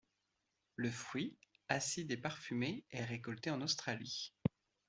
Le 0.77 0.89
fruit, 0.89 1.37
acide 1.69 2.09
et 2.09 2.17
parfumé 2.17 2.83
est 2.89 3.05
récolté 3.05 3.51
en 3.51 3.61
Australie. 3.61 4.33